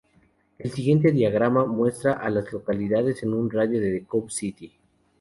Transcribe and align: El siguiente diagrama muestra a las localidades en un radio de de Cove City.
El 0.57 0.71
siguiente 0.71 1.11
diagrama 1.11 1.67
muestra 1.67 2.13
a 2.13 2.31
las 2.31 2.51
localidades 2.51 3.21
en 3.21 3.35
un 3.35 3.51
radio 3.51 3.79
de 3.79 3.91
de 3.91 4.03
Cove 4.03 4.31
City. 4.31 4.73